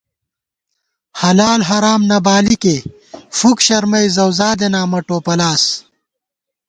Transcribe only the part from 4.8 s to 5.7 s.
مہ ٹوپَلاس